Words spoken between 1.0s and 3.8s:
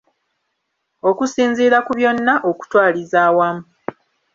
Okusinziira ku byonna okutwaliza awamu